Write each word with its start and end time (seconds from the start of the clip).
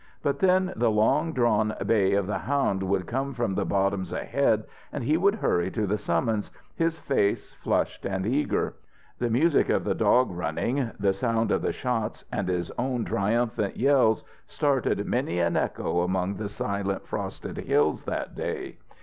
But 0.23 0.39
then 0.39 0.73
the 0.75 0.89
long 0.89 1.31
drawn 1.31 1.75
bay 1.85 2.13
of 2.15 2.25
the 2.25 2.39
hound 2.39 2.81
would 2.81 3.05
come 3.05 3.35
from 3.35 3.53
the 3.53 3.65
bottoms 3.65 4.11
ahead, 4.11 4.63
and 4.91 5.03
he 5.03 5.15
would 5.15 5.35
hurry 5.35 5.69
to 5.69 5.85
the 5.85 5.99
summons, 5.99 6.49
his 6.75 6.97
face 6.97 7.53
flushed 7.61 8.03
and 8.03 8.25
eager. 8.25 8.73
The 9.19 9.29
music 9.29 9.69
of 9.69 9.83
the 9.83 9.93
dog 9.93 10.31
running, 10.31 10.89
the 10.99 11.13
sound 11.13 11.51
of 11.51 11.61
the 11.61 11.71
shots, 11.71 12.25
and 12.31 12.47
his 12.47 12.71
own 12.79 13.05
triumphant 13.05 13.77
yells 13.77 14.23
started 14.47 15.05
many 15.05 15.37
an 15.37 15.55
echo 15.55 16.01
among 16.01 16.37
the 16.37 16.49
silent 16.49 17.05
frosted 17.07 17.57
hills 17.59 18.05
that 18.05 18.33
day. 18.33 18.79